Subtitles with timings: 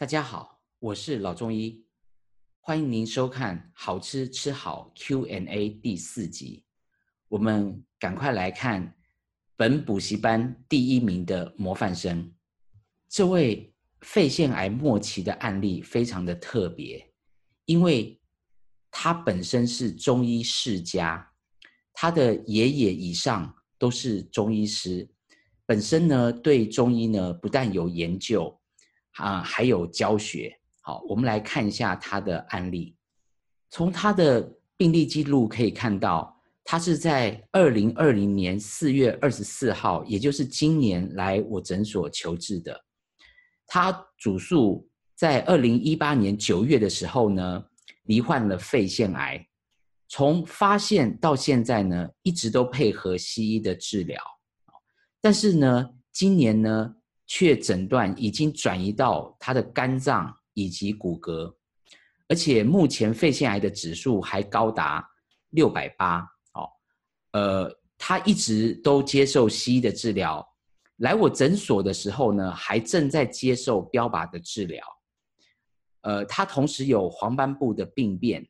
[0.00, 1.84] 大家好，我是老中医，
[2.60, 6.64] 欢迎您收看《好吃吃好 Q&A》第四集。
[7.28, 8.96] 我们赶快来看
[9.56, 12.32] 本补习班第一名的模范生，
[13.10, 17.12] 这位肺腺癌末期的案例非常的特别，
[17.66, 18.18] 因为
[18.90, 21.30] 他本身是中医世家，
[21.92, 25.06] 他的爷爷以上都是中医师，
[25.66, 28.58] 本身呢对中医呢不但有研究。
[29.16, 30.56] 啊，还有教学。
[30.82, 32.96] 好，我们来看一下他的案例。
[33.68, 34.40] 从他的
[34.76, 42.82] 病历记录可以看到，他是在二零二零年四月二十四号，也就是今年来我诊所求治的。
[43.66, 47.64] 他主诉在二零一八年九月的时候呢，
[48.04, 49.46] 罹患了肺腺癌。
[50.08, 54.20] 从发现到现在呢，一直都配合西医的治疗。
[55.20, 56.94] 但是呢，今年呢。
[57.32, 61.54] 却诊断已经转移到他的肝脏以及骨骼，
[62.26, 65.08] 而且目前肺腺癌的指数还高达
[65.50, 66.22] 六百八。
[66.54, 66.68] 哦，
[67.30, 70.44] 呃，他一直都接受西医的治疗，
[70.96, 74.84] 来我诊所的时候呢，还正在接受标靶的治疗。
[76.00, 78.44] 呃，他同时有黄斑部的病变，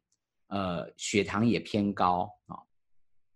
[0.47, 2.57] 呃，血糖也偏高啊。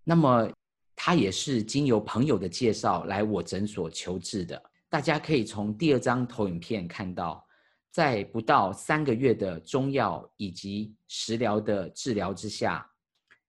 [0.04, 0.50] 那么
[0.96, 4.70] 他也是经由朋友的介绍来我诊所求治的。
[4.94, 7.44] 大家可以从第二张投影片看到，
[7.90, 12.88] 在不到三个月的中药以及食疗的治疗之下，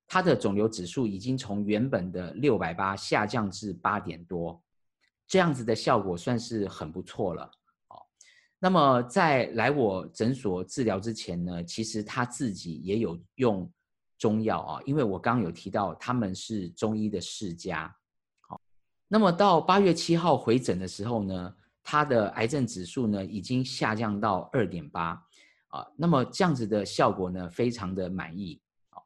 [0.07, 4.59] 他的肿瘤指数已经从原本的六百八下降至八点多，
[5.27, 7.43] 这样子的效果算是很不错了。
[7.89, 8.01] 哦，
[8.57, 13.71] 那么在来我诊所治疗之前呢，其实他自己也有用
[14.17, 17.95] 中药啊，因为我刚刚有提到他们是中医的世家。
[19.07, 25.11] 那么到八月七号回诊的时候呢，他的癌症指数呢已经下降到二点八，
[25.67, 28.97] 啊，那么这样子的效果呢非常的满意，啊，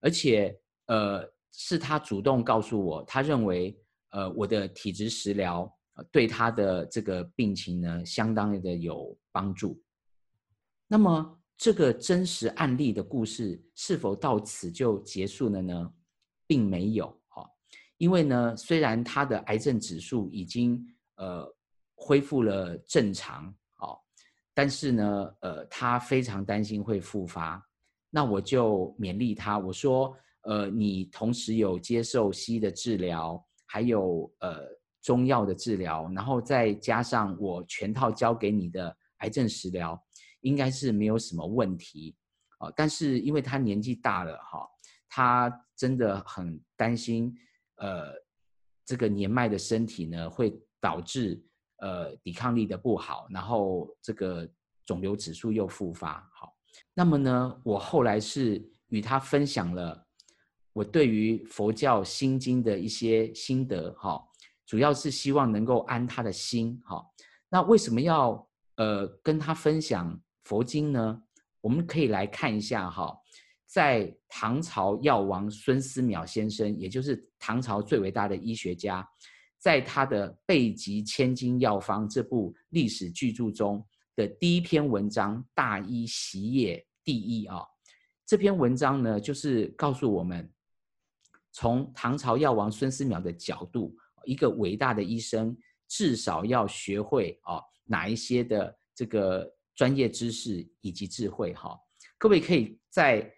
[0.00, 3.76] 而且呃是他主动告诉我，他认为
[4.10, 5.70] 呃我的体质食疗
[6.12, 9.82] 对他的这个病情呢相当的有帮助。
[10.86, 15.92] 那么这个真实案例的故事是否到此就结束了呢？
[16.46, 17.14] 并没有。
[17.98, 20.82] 因为呢，虽然他的癌症指数已经
[21.16, 21.46] 呃
[21.94, 23.98] 恢复了正常，哦，
[24.54, 27.62] 但是呢，呃，他非常担心会复发。
[28.08, 34.60] 那我就勉励他，我说，呃，你同时有接受西医的治疗，还有呃
[35.02, 40.00] 中药的治疗，然后再加上我全套交给你的癌症食疗，
[40.42, 42.16] 应该是没有什么问题，
[42.58, 44.66] 啊，但是因为他年纪大了，哈，
[45.08, 47.34] 他真的很担心。
[47.78, 48.12] 呃，
[48.84, 51.42] 这个年迈的身体呢，会导致
[51.78, 54.48] 呃抵抗力的不好，然后这个
[54.84, 56.28] 肿瘤指数又复发。
[56.34, 56.54] 好，
[56.94, 60.06] 那么呢，我后来是与他分享了
[60.72, 63.92] 我对于佛教心经的一些心得。
[63.94, 64.22] 哈，
[64.66, 66.80] 主要是希望能够安他的心。
[66.84, 67.04] 哈，
[67.48, 71.22] 那为什么要呃跟他分享佛经呢？
[71.60, 73.16] 我们可以来看一下哈。
[73.68, 79.06] 在唐朝药王孙思邈先生，也就是唐朝最伟大的医学家，
[79.58, 83.86] 在他的《备急千金药方》这部历史巨著中
[84.16, 87.60] 的第一篇文章《大医习业》第一啊，
[88.24, 90.50] 这篇文章呢，就是告诉我们，
[91.52, 95.54] 从唐朝药王孙思邈的角度，一个伟大的医生
[95.86, 101.78] 至少要学会啊哪一些的这个专业知识以及智慧哈。
[102.16, 103.30] 各位可以在。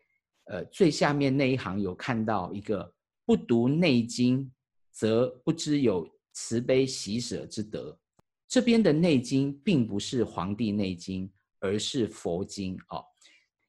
[0.50, 2.92] 呃，最下面那一行有看到一个
[3.24, 4.50] “不读内经，
[4.90, 7.96] 则不知有慈悲喜舍之德”。
[8.48, 11.28] 这边的内经并不是《黄帝内经》，
[11.60, 13.04] 而是佛经哦。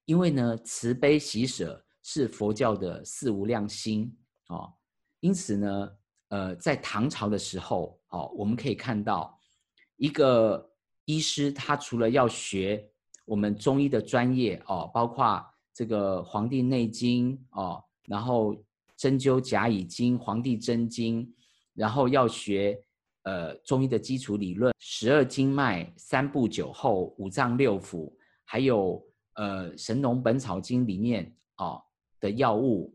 [0.06, 4.12] 因为呢，慈悲喜舍是佛教的四无量心
[4.48, 4.74] 哦。
[5.20, 5.88] 因此呢，
[6.30, 9.38] 呃，在唐朝的时候哦，我们可以看到
[9.94, 10.68] 一个
[11.04, 12.90] 医师，他除了要学
[13.24, 15.48] 我们中医的专业哦，包括。
[15.74, 18.54] 这个《黄帝内经》哦，然后
[18.96, 21.32] 针灸甲乙经、黄帝真经，
[21.74, 22.78] 然后要学
[23.22, 28.12] 呃中医的基础理论，十二经脉、三部九候、五脏六腑，
[28.44, 29.02] 还有
[29.34, 31.82] 呃《神农本草经》里面哦
[32.20, 32.94] 的药物，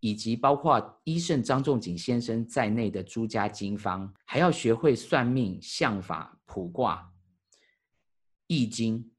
[0.00, 7.12] 以及包括医圣张仲景先生在内的诸家经方，还要学会算命、相法、卜卦、
[8.46, 9.10] 易经。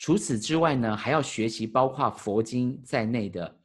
[0.00, 3.60] 除此之外呢，还要学习包括佛经在内的，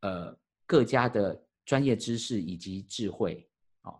[0.00, 3.48] 呃，各家的专业知识以及智慧，
[3.80, 3.98] 哦，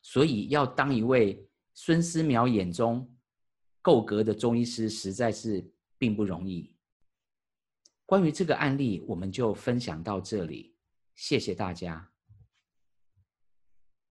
[0.00, 1.44] 所以要当一位
[1.74, 3.12] 孙思邈眼中
[3.82, 5.68] 够格的中医师实在是
[5.98, 6.72] 并不容易。
[8.06, 10.72] 关于这个案例，我们就分享到这里，
[11.16, 12.08] 谢谢大家。